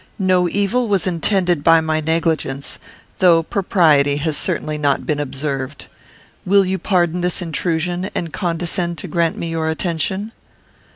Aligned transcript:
No 0.17 0.49
evil 0.49 0.87
was 0.87 1.05
intended 1.05 1.63
by 1.63 1.79
my 1.79 1.99
negligence, 2.01 2.79
though 3.19 3.43
propriety 3.43 4.17
has 4.17 4.35
certainly 4.35 4.79
not 4.79 5.05
been 5.05 5.19
observed. 5.19 5.85
Will 6.43 6.65
you 6.65 6.79
pardon 6.79 7.21
this 7.21 7.39
intrusion, 7.39 8.09
and 8.15 8.33
condescend 8.33 8.97
to 8.97 9.07
grant 9.07 9.37
me 9.37 9.51
your 9.51 9.69
attention?" 9.69 10.31